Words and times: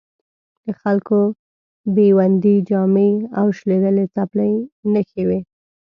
د 0.65 0.67
خلکو 0.81 1.19
بیوندي 1.95 2.55
جامې 2.69 3.11
او 3.39 3.45
شلېدلې 3.57 4.05
څپلۍ 4.15 4.53
نښې 4.93 5.23
وې. 5.27 5.39